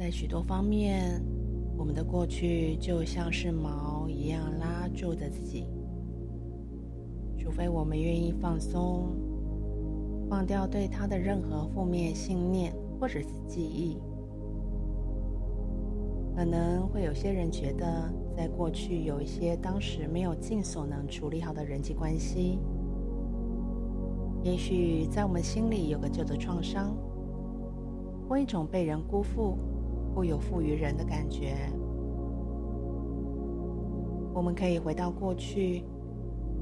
[0.00, 1.22] 在许多方面，
[1.76, 5.66] 我们的过去就像是锚一样拉住着自己，
[7.36, 9.14] 除非我们愿意放松，
[10.30, 13.98] 忘掉对它的任何负面信念或者是记忆。
[16.34, 22.58] 可能会有些人觉得，在过去有一些当时没有尽所能处理好的人际关系，
[24.42, 26.96] 也许在我们心里有个旧的创伤，
[28.26, 29.58] 或一种被人辜负。
[30.14, 31.54] 不有负于人的感觉，
[34.34, 35.84] 我们可以回到过去，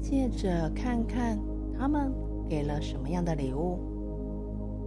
[0.01, 1.39] 借着看看
[1.77, 2.13] 他们
[2.47, 3.79] 给了什么样的礼物，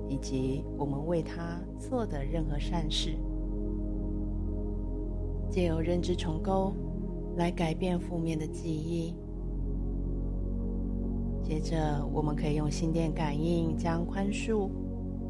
[0.08, 3.16] 以及我们为他做的任何善事，
[5.50, 6.72] 借由认知重构
[7.36, 9.14] 来改变负面的记忆。
[11.42, 14.70] 接着，我们可以用心电感应，将宽恕、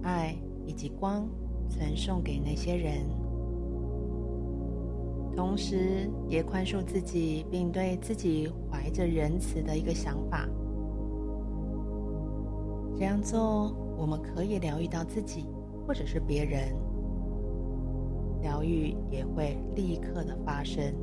[0.03, 1.27] 爱以及光
[1.69, 3.22] 传送给那些人。
[5.34, 10.48] 同时，也宽恕自己，并对自己怀着仁慈的一个想法。
[12.97, 15.47] 这样做，我们可以疗愈到自己，
[15.86, 16.75] 或者是别人。
[18.42, 20.94] 疗愈也会立刻的发生，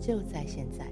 [0.00, 0.86] 就在现在。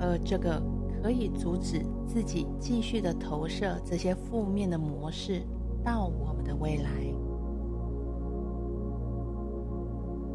[0.00, 0.60] 而这个
[1.00, 5.42] 可以阻止自己继续的投射这些负面的模式
[5.84, 6.90] 到我们的未来。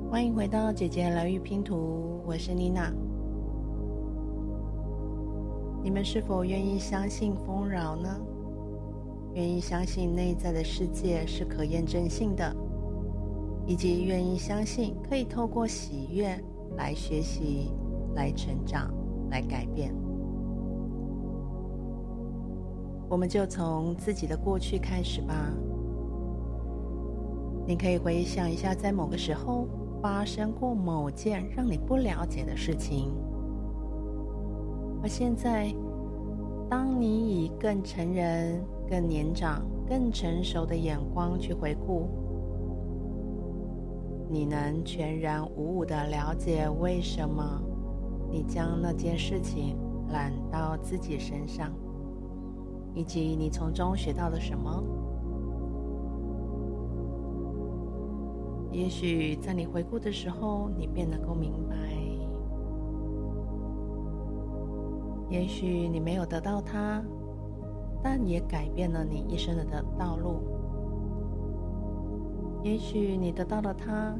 [0.09, 2.89] 欢迎回到姐姐疗愈拼图，我是妮娜。
[5.83, 8.17] 你们是否愿意相信丰饶呢？
[9.33, 12.55] 愿意相信内在的世界是可验证性的，
[13.65, 16.41] 以及愿意相信可以透过喜悦
[16.77, 17.73] 来学习、
[18.15, 18.89] 来成长、
[19.29, 19.93] 来改变？
[23.09, 25.51] 我们就从自己的过去开始吧。
[27.67, 29.67] 你可以回想一下，在某个时候。
[30.07, 33.11] 发生过某件让你不了解的事情，
[35.03, 35.69] 而现在，
[36.69, 42.07] 当你以更成人、更年长、更成熟的眼光去回顾，
[44.29, 47.61] 你能全然无误的了解为什么
[48.31, 49.75] 你将那件事情
[50.13, 51.73] 揽到自己身上，
[52.93, 54.81] 以及你从中学到了什么。
[58.77, 61.75] 也许在你回顾的时候，你便能够明白；
[65.31, 67.03] 也许你没有得到它，
[68.03, 70.43] 但也改变了你一生的道路；
[72.61, 74.13] 也许你得到了它，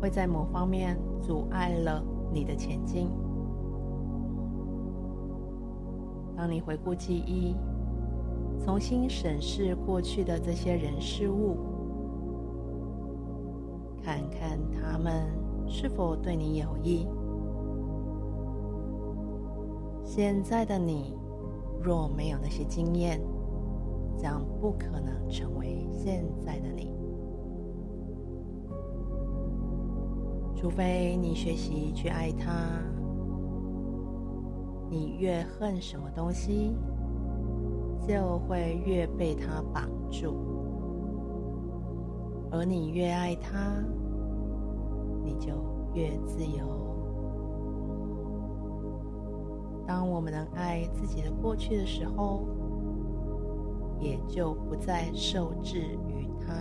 [0.00, 2.00] 会在某方面阻碍了
[2.32, 3.08] 你的前进。
[6.36, 7.56] 当你回顾记忆，
[8.64, 11.56] 重新审视过去的这些人事物。
[14.02, 15.26] 看看他们
[15.66, 17.06] 是否对你有益。
[20.02, 21.16] 现在的你，
[21.82, 23.20] 若没有那些经验，
[24.16, 26.92] 将不可能成为现在的你。
[30.56, 32.52] 除非你学习去爱他，
[34.90, 36.76] 你越恨什么东西，
[38.06, 40.49] 就会越被他绑住。
[42.52, 43.82] 而你越爱他，
[45.24, 45.52] 你就
[45.94, 46.66] 越自由。
[49.86, 52.46] 当我们能爱自己的过去的时候，
[54.00, 55.78] 也就不再受制
[56.08, 56.54] 于他。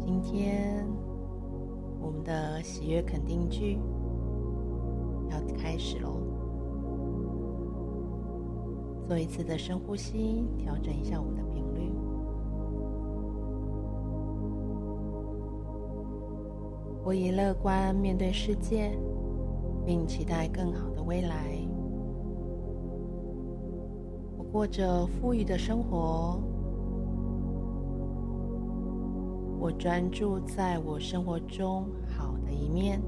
[0.00, 0.86] 今天，
[2.00, 3.78] 我们的喜悦肯定句
[5.30, 6.37] 要开始喽。
[9.08, 11.90] 做一次的深呼吸，调整一下我们的频率。
[17.02, 18.92] 我以乐观面对世界，
[19.86, 21.56] 并期待更好的未来。
[24.36, 26.38] 我过着富裕的生活。
[29.58, 33.00] 我专注在我生活中好的一面，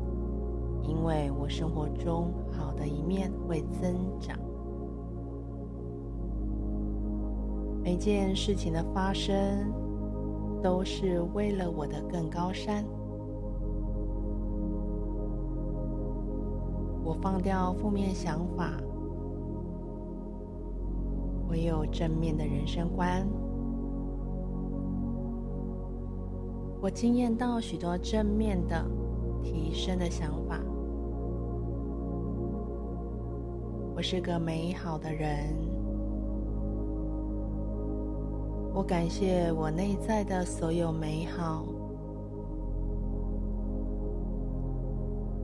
[0.82, 4.38] 因为我生活中好的一面会增长。
[7.82, 9.72] 每件事情的发生，
[10.62, 12.84] 都是为了我的更高山。
[17.02, 18.74] 我放掉负面想法，
[21.48, 23.26] 我有正面的人生观。
[26.82, 28.84] 我经验到许多正面的
[29.42, 30.60] 提升的想法。
[33.96, 35.79] 我是个美好的人。
[38.72, 41.64] 我感谢我内在的所有美好。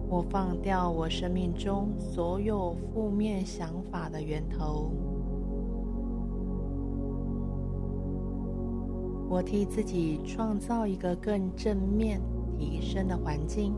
[0.08, 4.92] 我放掉我生命中所有负面想法的源头。
[9.28, 12.20] 我替自己创造一个更正面、
[12.56, 13.74] 提升的环境。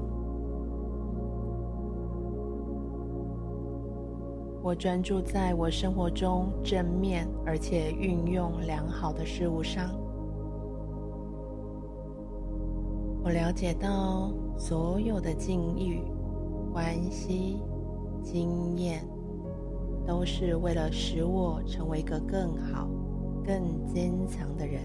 [4.68, 9.98] 我专注在我生活中正面而且运用良好的事物上。
[13.24, 16.02] 我了解到所有的境遇、
[16.70, 17.62] 关系、
[18.22, 19.08] 经验，
[20.06, 22.86] 都是为了使我成为一个更好、
[23.42, 24.82] 更坚强的人。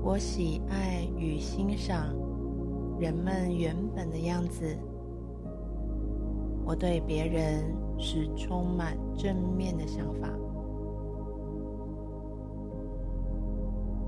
[0.00, 2.14] 我喜爱与欣赏
[3.00, 4.78] 人们原本的样子。
[6.64, 7.62] 我对别人
[7.98, 10.28] 是充满正面的想法。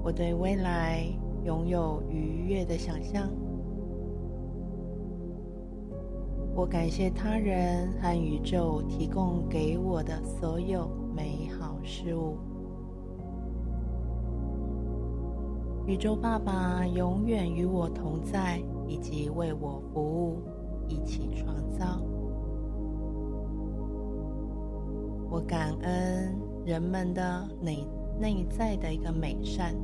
[0.03, 1.05] 我对未来
[1.45, 3.29] 拥有愉悦的想象。
[6.55, 12.39] 我感谢他人和宇宙提供给我的所有美好事物。
[15.87, 20.39] 宇宙爸爸永远与我同在，以及为我服务，
[20.89, 22.01] 一起创造。
[25.37, 26.35] 我感恩
[26.65, 27.87] 人们的内
[28.19, 29.75] 内在的一个美善，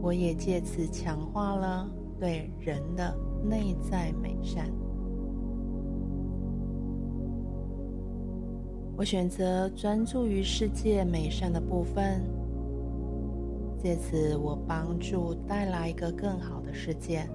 [0.00, 1.90] 我也借此强化了
[2.20, 3.12] 对人的
[3.42, 4.70] 内在美善。
[8.96, 12.22] 我选择专注于世界美善的部分。
[13.76, 17.28] 借此，我帮助带来一个更好的世界。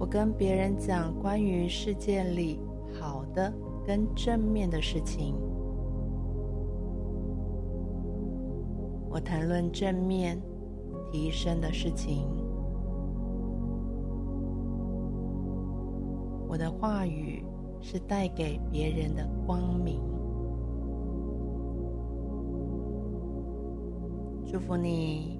[0.00, 2.58] 我跟别人讲关于世界里
[2.98, 3.52] 好的
[3.86, 5.34] 跟正面的事情。
[9.10, 10.40] 我谈论正面
[11.12, 12.26] 提升的事情。
[16.48, 17.44] 我的话语
[17.82, 20.00] 是带给别人的光明。
[24.46, 25.38] 祝福你，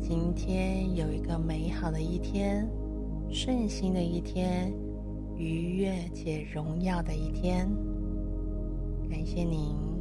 [0.00, 2.70] 今天有一个美好的一天，
[3.32, 4.72] 顺心的一天，
[5.36, 7.68] 愉悦且荣耀的一天。
[9.08, 9.99] 感谢您。